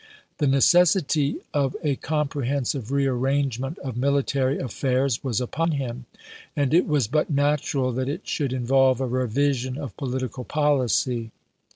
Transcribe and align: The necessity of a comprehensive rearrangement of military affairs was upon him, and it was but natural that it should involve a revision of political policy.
The 0.39 0.47
necessity 0.47 1.41
of 1.53 1.75
a 1.83 1.95
comprehensive 1.95 2.91
rearrangement 2.91 3.77
of 3.83 3.95
military 3.97 4.57
affairs 4.57 5.23
was 5.23 5.39
upon 5.39 5.73
him, 5.73 6.05
and 6.55 6.73
it 6.73 6.87
was 6.87 7.05
but 7.07 7.29
natural 7.29 7.91
that 7.91 8.09
it 8.09 8.27
should 8.27 8.51
involve 8.51 8.99
a 8.99 9.05
revision 9.05 9.77
of 9.77 9.95
political 9.97 10.43
policy. 10.43 11.29